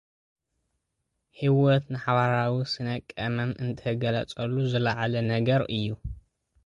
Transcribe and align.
ህይወት፡ 1.39 1.83
ንሓበራዊ 1.93 2.53
ስነ-ቀመም 2.71 3.51
እትገልጸሉ 3.65 4.53
ዝለዓለ 4.71 5.13
ነገር 5.33 5.61
እዩ። 5.79 5.87